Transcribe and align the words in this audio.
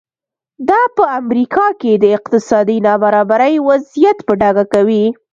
دا 0.69 0.81
په 0.95 1.03
امریکا 1.19 1.65
کې 1.81 1.91
د 2.03 2.05
اقتصادي 2.17 2.77
نابرابرۍ 2.87 3.55
وضعیت 3.69 4.17
په 4.27 4.33
ډاګه 4.41 4.65
کوي. 4.73 5.05